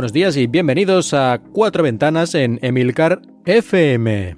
[0.00, 4.34] Buenos días y bienvenidos a Cuatro Ventanas en Emilcar FM.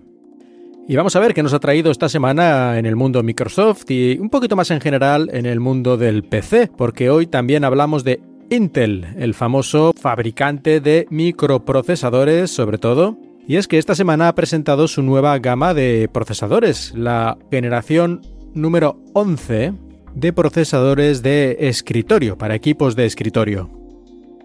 [0.89, 4.19] Y vamos a ver qué nos ha traído esta semana en el mundo Microsoft y
[4.19, 8.21] un poquito más en general en el mundo del PC, porque hoy también hablamos de
[8.51, 13.17] Intel, el famoso fabricante de microprocesadores sobre todo.
[13.47, 18.99] Y es que esta semana ha presentado su nueva gama de procesadores, la generación número
[19.13, 19.75] 11
[20.17, 23.82] de procesadores de escritorio, para equipos de escritorio.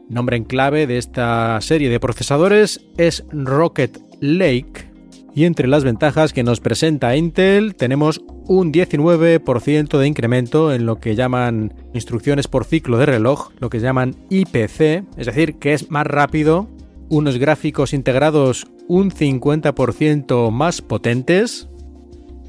[0.09, 4.89] Nombre en clave de esta serie de procesadores es Rocket Lake.
[5.36, 10.99] Y entre las ventajas que nos presenta Intel tenemos un 19% de incremento en lo
[10.99, 15.91] que llaman instrucciones por ciclo de reloj, lo que llaman IPC, es decir, que es
[15.91, 16.67] más rápido,
[17.09, 21.67] unos gráficos integrados un 50% más potentes,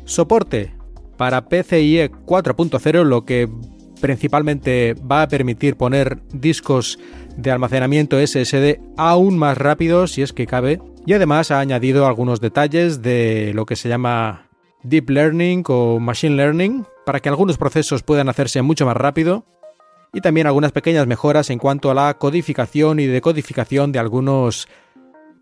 [0.05, 0.73] soporte
[1.17, 3.49] para PCIe 4.0, lo que
[4.01, 6.99] principalmente va a permitir poner discos
[7.37, 12.41] de almacenamiento SSD aún más rápidos si es que cabe y además ha añadido algunos
[12.41, 14.49] detalles de lo que se llama
[14.83, 19.45] Deep Learning o Machine Learning para que algunos procesos puedan hacerse mucho más rápido
[20.13, 24.69] y también algunas pequeñas mejoras en cuanto a la codificación y decodificación de algunos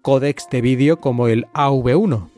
[0.03, 2.36] códecs de vídeo como el AV1.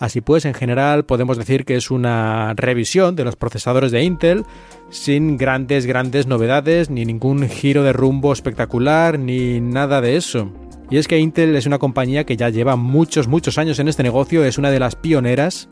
[0.00, 4.46] Así pues, en general podemos decir que es una revisión de los procesadores de Intel
[4.88, 10.50] sin grandes, grandes novedades, ni ningún giro de rumbo espectacular, ni nada de eso.
[10.88, 14.02] Y es que Intel es una compañía que ya lleva muchos, muchos años en este
[14.02, 15.68] negocio, es una de las pioneras.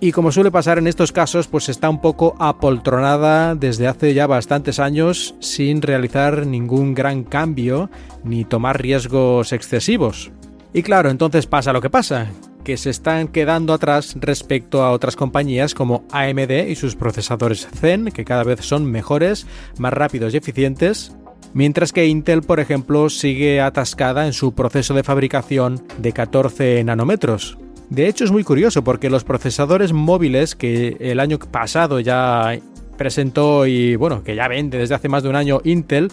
[0.00, 4.26] Y como suele pasar en estos casos, pues está un poco apoltronada desde hace ya
[4.26, 7.88] bastantes años sin realizar ningún gran cambio
[8.24, 10.32] ni tomar riesgos excesivos.
[10.72, 12.28] Y claro, entonces pasa lo que pasa,
[12.68, 18.10] que se están quedando atrás respecto a otras compañías como AMD y sus procesadores Zen,
[18.12, 19.46] que cada vez son mejores,
[19.78, 21.16] más rápidos y eficientes,
[21.54, 27.56] mientras que Intel, por ejemplo, sigue atascada en su proceso de fabricación de 14 nanómetros.
[27.88, 32.54] De hecho, es muy curioso porque los procesadores móviles que el año pasado ya
[32.98, 36.12] presentó y bueno, que ya vende desde hace más de un año Intel,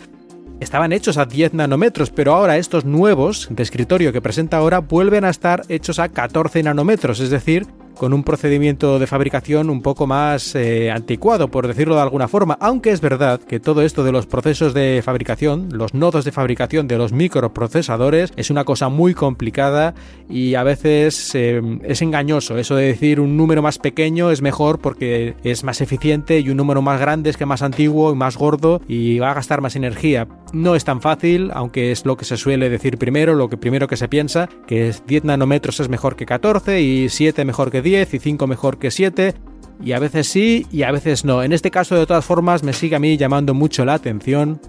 [0.66, 5.24] estaban hechos a 10 nanómetros, pero ahora estos nuevos de escritorio que presenta ahora vuelven
[5.24, 10.08] a estar hechos a 14 nanómetros, es decir, con un procedimiento de fabricación un poco
[10.08, 14.12] más eh, anticuado, por decirlo de alguna forma, aunque es verdad que todo esto de
[14.12, 19.14] los procesos de fabricación, los nodos de fabricación de los microprocesadores, es una cosa muy
[19.14, 19.94] complicada
[20.30, 22.58] y a veces eh, es engañoso.
[22.58, 26.58] Eso de decir un número más pequeño es mejor porque es más eficiente y un
[26.58, 29.76] número más grande es que más antiguo y más gordo y va a gastar más
[29.76, 30.28] energía.
[30.54, 33.88] No es tan fácil, aunque es lo que se suele decir primero, lo que primero
[33.88, 38.16] que se piensa, que 10 nanómetros es mejor que 14 y 7 mejor que 10
[38.16, 39.36] y 5 mejor que 7.
[39.84, 41.44] Y a veces sí y a veces no.
[41.44, 44.60] En este caso, de todas formas, me sigue a mí llamando mucho la atención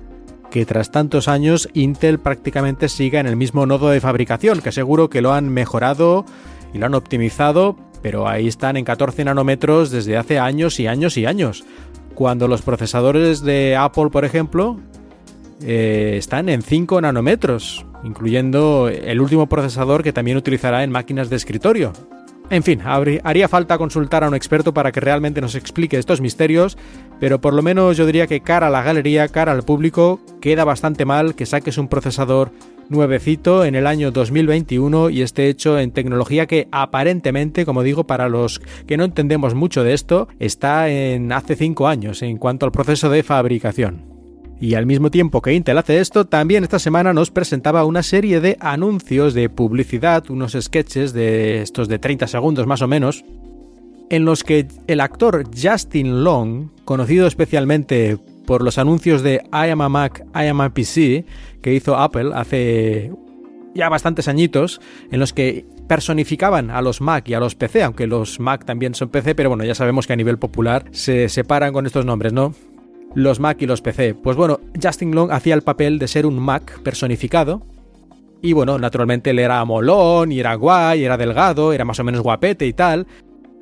[0.50, 5.10] que tras tantos años Intel prácticamente siga en el mismo nodo de fabricación, que seguro
[5.10, 6.25] que lo han mejorado
[6.72, 11.16] y lo han optimizado, pero ahí están en 14 nanómetros desde hace años y años
[11.16, 11.65] y años.
[12.15, 14.78] Cuando los procesadores de Apple, por ejemplo,
[15.62, 21.37] eh, están en 5 nanómetros, incluyendo el último procesador que también utilizará en máquinas de
[21.37, 21.93] escritorio,
[22.50, 26.78] en fin, haría falta consultar a un experto para que realmente nos explique estos misterios,
[27.18, 30.65] pero por lo menos yo diría que cara a la galería, cara al público, queda
[30.65, 32.53] bastante mal que saques un procesador
[32.88, 38.28] nuevecito en el año 2021 y esté hecho en tecnología que aparentemente, como digo, para
[38.28, 42.72] los que no entendemos mucho de esto, está en hace 5 años en cuanto al
[42.72, 44.16] proceso de fabricación.
[44.60, 48.41] Y al mismo tiempo que Intel hace esto, también esta semana nos presentaba una serie
[48.41, 53.24] de anuncios de publicidad, unos sketches de estos de 30 segundos más o menos,
[54.08, 58.16] en los que el actor Justin Long, conocido especialmente
[58.47, 61.26] por los anuncios de I am a Mac, I am a PC,
[61.60, 63.12] que hizo Apple hace
[63.74, 64.80] ya bastantes añitos,
[65.10, 68.94] en los que personificaban a los Mac y a los PC, aunque los Mac también
[68.94, 72.32] son PC, pero bueno, ya sabemos que a nivel popular se separan con estos nombres,
[72.32, 72.54] ¿no?
[73.16, 74.15] Los Mac y los PC.
[74.15, 77.63] Pues bueno, Justin Long hacía el papel de ser un Mac personificado.
[78.42, 82.21] Y bueno, naturalmente él era molón, y era guay, era delgado, era más o menos
[82.21, 83.07] guapete y tal.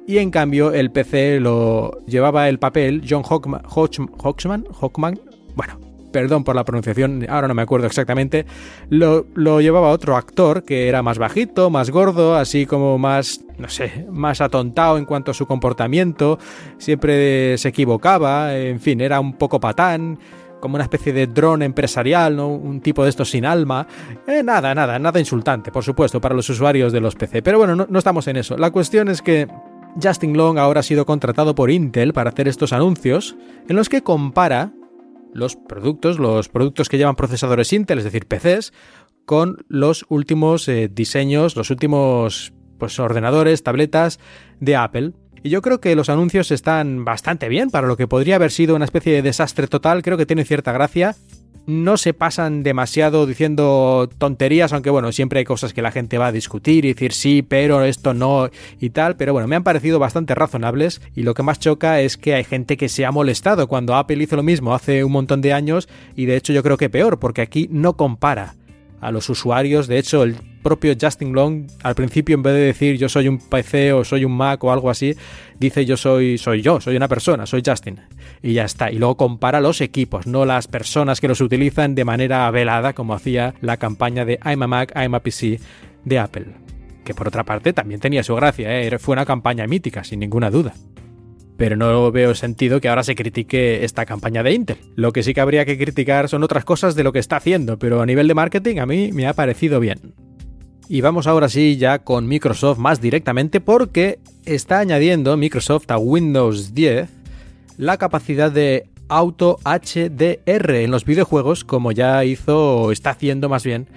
[0.07, 5.21] Y en cambio el PC lo llevaba el papel John Hockman, Hochman, Hockman,
[5.55, 5.79] bueno,
[6.15, 8.47] perdón por la pronunciación, ahora no me acuerdo exactamente,
[8.89, 13.69] lo, lo, llevaba otro actor que era más bajito, más gordo, así como más, no
[13.69, 16.39] sé, más atontado en cuanto a su comportamiento,
[16.79, 20.21] siempre se equivocaba, en fin, era un poco patán
[20.61, 22.47] como una especie de dron empresarial, ¿no?
[22.49, 23.87] un tipo de estos sin alma.
[24.27, 27.43] Eh, nada, nada, nada insultante, por supuesto, para los usuarios de los PC.
[27.43, 28.57] Pero bueno, no, no estamos en eso.
[28.57, 29.47] La cuestión es que
[30.03, 33.37] Justin Long ahora ha sido contratado por Intel para hacer estos anuncios
[33.69, 34.73] en los que compara
[35.35, 38.73] los productos, los productos que llevan procesadores Intel, es decir, PCs,
[39.27, 44.21] con los últimos eh, diseños, los últimos pues, ordenadores, tabletas
[44.61, 45.13] de Apple.
[45.43, 48.75] Y yo creo que los anuncios están bastante bien para lo que podría haber sido
[48.77, 50.03] una especie de desastre total.
[50.03, 51.17] Creo que tiene cierta gracia.
[51.67, 56.27] No se pasan demasiado diciendo tonterías, aunque bueno, siempre hay cosas que la gente va
[56.27, 59.17] a discutir y decir sí, pero esto no y tal.
[59.17, 61.01] Pero bueno, me han parecido bastante razonables.
[61.15, 64.23] Y lo que más choca es que hay gente que se ha molestado cuando Apple
[64.23, 65.89] hizo lo mismo hace un montón de años.
[66.15, 68.55] Y de hecho yo creo que peor, porque aquí no compara
[69.01, 69.87] a los usuarios.
[69.87, 73.39] De hecho, el propio Justin Long al principio en vez de decir yo soy un
[73.39, 75.15] PC o soy un Mac o algo así,
[75.61, 78.01] dice yo soy soy yo, soy una persona, soy Justin.
[78.43, 78.91] Y ya está.
[78.91, 83.15] Y luego compara los equipos, no las personas que los utilizan de manera velada como
[83.15, 85.61] hacía la campaña de I'm a Mac, I'm a PC
[86.05, 86.47] de Apple.
[87.05, 88.99] Que por otra parte también tenía su gracia, ¿eh?
[88.99, 90.75] fue una campaña mítica, sin ninguna duda
[91.57, 94.79] pero no veo sentido que ahora se critique esta campaña de Intel.
[94.97, 97.79] Lo que sí que habría que criticar son otras cosas de lo que está haciendo,
[97.79, 100.15] pero a nivel de marketing a mí me ha parecido bien.
[100.89, 106.75] Y vamos ahora sí ya con Microsoft más directamente porque está añadiendo Microsoft a Windows
[106.75, 107.09] 10
[107.79, 113.65] la capacidad de auto HDR en los videojuegos como ya hizo o está haciendo más
[113.65, 113.89] bien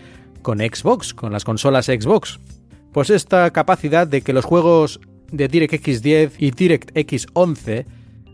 [0.41, 2.39] con Xbox, con las consolas Xbox.
[2.93, 5.01] Pues esta capacidad de que los juegos
[5.31, 7.85] de DirectX 10 y DirectX 11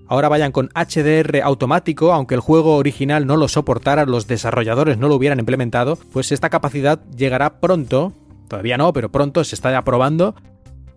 [0.08, 5.08] ahora vayan con HDR automático, aunque el juego original no lo soportara, los desarrolladores no
[5.08, 8.14] lo hubieran implementado, pues esta capacidad llegará pronto,
[8.48, 10.36] todavía no, pero pronto se está aprobando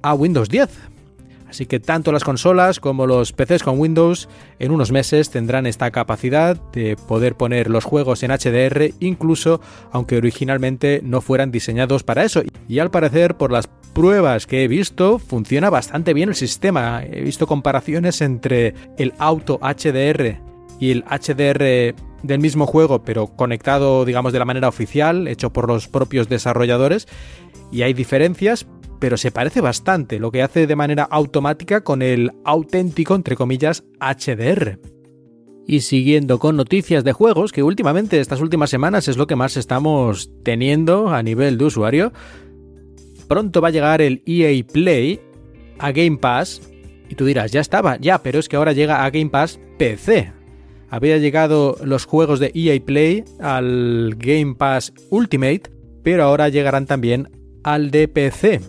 [0.02, 0.70] a Windows 10.
[1.48, 4.28] Así que tanto las consolas como los PCs con Windows
[4.58, 9.60] en unos meses tendrán esta capacidad de poder poner los juegos en HDR incluso
[9.92, 12.42] aunque originalmente no fueran diseñados para eso.
[12.68, 17.02] Y al parecer por las pruebas que he visto funciona bastante bien el sistema.
[17.04, 24.04] He visto comparaciones entre el auto HDR y el HDR del mismo juego pero conectado
[24.04, 27.06] digamos de la manera oficial hecho por los propios desarrolladores
[27.70, 28.66] y hay diferencias
[28.98, 33.84] pero se parece bastante lo que hace de manera automática con el auténtico, entre comillas,
[34.00, 34.78] HDR.
[35.66, 39.56] Y siguiendo con noticias de juegos, que últimamente, estas últimas semanas, es lo que más
[39.56, 42.12] estamos teniendo a nivel de usuario,
[43.26, 45.20] pronto va a llegar el EA Play
[45.78, 46.62] a Game Pass.
[47.08, 50.35] Y tú dirás, ya estaba, ya, pero es que ahora llega a Game Pass PC.
[50.96, 55.64] Había llegado los juegos de EA Play al Game Pass Ultimate,
[56.02, 57.28] pero ahora llegarán también
[57.64, 58.62] al de PC.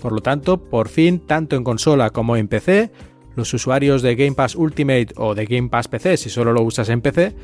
[0.00, 2.90] Por lo tanto, por fin, tanto en consola como en PC,
[3.36, 6.88] los usuarios de Game Pass Ultimate o de Game Pass PC, si solo lo usas
[6.88, 7.36] en PC,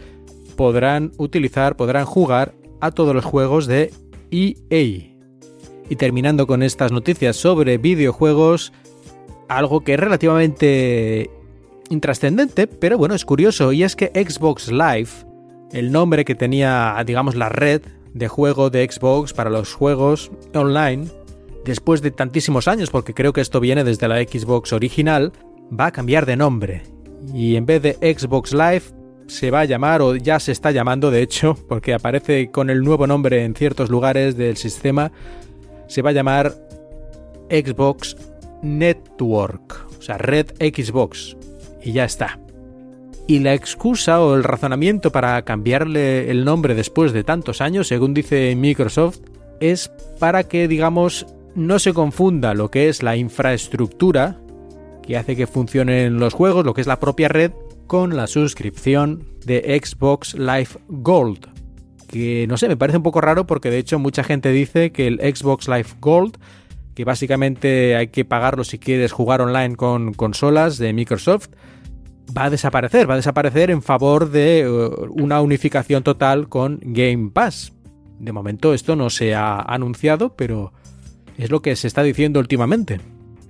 [0.56, 3.92] podrán utilizar, podrán jugar a todos los juegos de
[4.32, 5.14] EA.
[5.88, 8.72] Y terminando con estas noticias sobre videojuegos,
[9.46, 11.30] algo que es relativamente
[11.90, 15.10] intrascendente, pero bueno, es curioso, y es que Xbox Live,
[15.72, 17.82] el nombre que tenía, digamos, la red
[18.14, 21.06] de juego de Xbox para los juegos online,
[21.64, 25.32] después de tantísimos años, porque creo que esto viene desde la Xbox original,
[25.68, 26.82] va a cambiar de nombre.
[27.34, 28.82] Y en vez de Xbox Live
[29.26, 32.82] se va a llamar, o ya se está llamando de hecho, porque aparece con el
[32.82, 35.12] nuevo nombre en ciertos lugares del sistema,
[35.88, 36.54] se va a llamar
[37.50, 38.16] Xbox
[38.62, 41.36] Network, o sea, Red Xbox.
[41.86, 42.40] Y ya está.
[43.28, 48.12] Y la excusa o el razonamiento para cambiarle el nombre después de tantos años, según
[48.12, 49.20] dice Microsoft,
[49.60, 54.40] es para que, digamos, no se confunda lo que es la infraestructura
[55.04, 57.52] que hace que funcionen los juegos, lo que es la propia red,
[57.86, 61.46] con la suscripción de Xbox Live Gold.
[62.08, 65.06] Que no sé, me parece un poco raro porque de hecho mucha gente dice que
[65.06, 66.36] el Xbox Live Gold,
[66.96, 71.50] que básicamente hay que pagarlo si quieres jugar online con consolas de Microsoft,
[72.36, 74.68] va a desaparecer, va a desaparecer en favor de eh,
[75.10, 77.72] una unificación total con Game Pass.
[78.18, 80.72] De momento esto no se ha anunciado, pero
[81.36, 83.00] es lo que se está diciendo últimamente.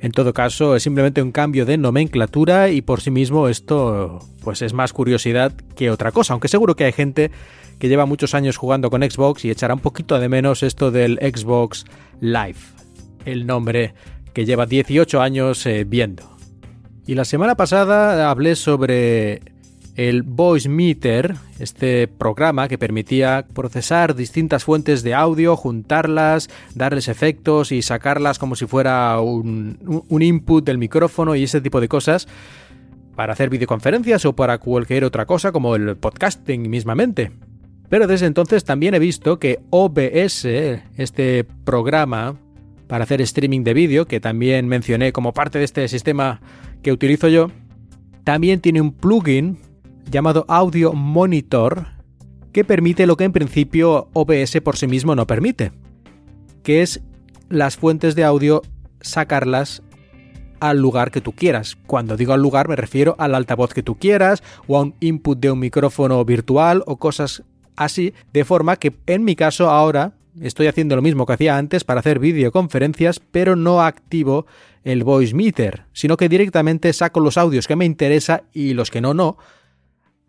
[0.01, 4.63] En todo caso, es simplemente un cambio de nomenclatura y por sí mismo esto pues
[4.63, 7.31] es más curiosidad que otra cosa, aunque seguro que hay gente
[7.79, 11.19] que lleva muchos años jugando con Xbox y echará un poquito de menos esto del
[11.19, 11.85] Xbox
[12.21, 12.59] Live,
[13.25, 13.95] el nombre
[14.33, 16.36] que lleva 18 años eh, viendo.
[17.07, 19.41] Y la semana pasada hablé sobre
[19.95, 27.71] el Voice Meter, este programa que permitía procesar distintas fuentes de audio, juntarlas, darles efectos
[27.71, 32.27] y sacarlas como si fuera un, un input del micrófono y ese tipo de cosas
[33.15, 37.31] para hacer videoconferencias o para cualquier otra cosa como el podcasting mismamente.
[37.89, 40.45] Pero desde entonces también he visto que OBS,
[40.97, 42.35] este programa
[42.87, 46.41] para hacer streaming de vídeo, que también mencioné como parte de este sistema
[46.83, 47.51] que utilizo yo,
[48.25, 49.59] también tiene un plugin
[50.11, 51.87] llamado Audio Monitor
[52.53, 55.73] que permite lo que en principio OBS por sí mismo no permite,
[56.63, 57.03] que es
[57.49, 58.63] las fuentes de audio
[59.01, 59.83] sacarlas
[60.59, 61.77] al lugar que tú quieras.
[61.87, 65.39] Cuando digo al lugar me refiero al altavoz que tú quieras o a un input
[65.39, 67.43] de un micrófono virtual o cosas
[67.77, 71.85] así, de forma que en mi caso ahora estoy haciendo lo mismo que hacía antes
[71.85, 74.47] para hacer videoconferencias, pero no activo
[74.85, 79.01] el voice meter, sino que directamente saco los audios que me interesa y los que
[79.01, 79.37] no, no,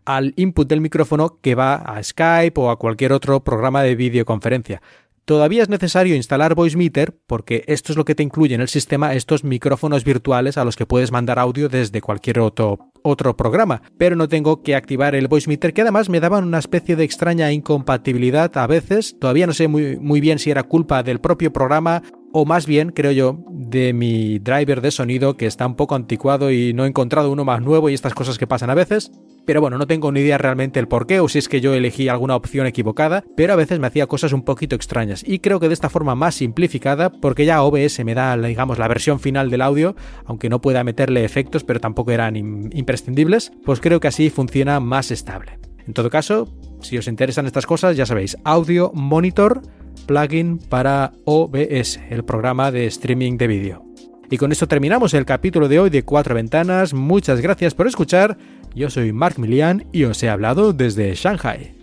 [0.04, 4.82] al input del micrófono que va a Skype o a cualquier otro programa de videoconferencia.
[5.28, 9.12] Todavía es necesario instalar VoiceMeter porque esto es lo que te incluye en el sistema
[9.12, 14.16] estos micrófonos virtuales a los que puedes mandar audio desde cualquier otro, otro programa, pero
[14.16, 18.56] no tengo que activar el VoiceMeter que además me daban una especie de extraña incompatibilidad
[18.56, 22.44] a veces, todavía no sé muy, muy bien si era culpa del propio programa o
[22.44, 26.72] más bien, creo yo, de mi driver de sonido que está un poco anticuado y
[26.72, 29.10] no he encontrado uno más nuevo y estas cosas que pasan a veces.
[29.46, 31.72] Pero bueno, no tengo ni idea realmente el por qué o si es que yo
[31.72, 35.24] elegí alguna opción equivocada, pero a veces me hacía cosas un poquito extrañas.
[35.26, 38.88] Y creo que de esta forma más simplificada, porque ya OBS me da, digamos, la
[38.88, 44.00] versión final del audio, aunque no pueda meterle efectos, pero tampoco eran imprescindibles, pues creo
[44.00, 45.58] que así funciona más estable.
[45.86, 46.46] En todo caso,
[46.82, 49.62] si os interesan estas cosas, ya sabéis, Audio Monitor
[49.98, 53.84] plugin para OBS, el programa de streaming de vídeo.
[54.30, 56.92] Y con esto terminamos el capítulo de hoy de Cuatro Ventanas.
[56.92, 58.36] Muchas gracias por escuchar.
[58.74, 61.74] Yo soy Mark Milian y os he hablado desde Shanghai.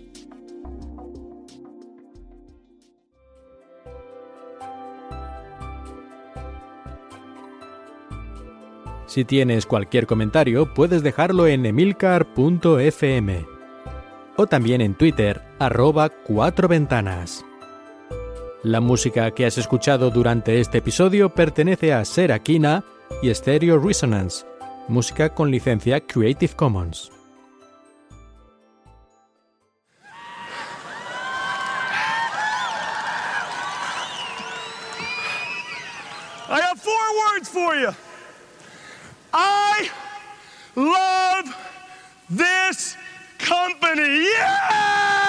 [9.06, 13.56] Si tienes cualquier comentario, puedes dejarlo en emilcar.fm
[14.36, 17.44] o también en Twitter, arroba cuatro ventanas.
[18.66, 22.82] La música que has escuchado durante este episodio pertenece a Serakina
[23.22, 24.44] y Stereo Resonance,
[24.88, 27.12] música con licencia Creative Commons.
[36.48, 37.94] I have four words for you.
[39.32, 39.88] I
[40.74, 41.54] love
[42.28, 42.96] this
[43.38, 44.24] company.
[44.24, 45.25] Yeah!